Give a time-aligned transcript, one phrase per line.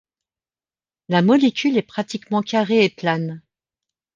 [1.09, 3.39] La molécule est pratiquement carrée et plane.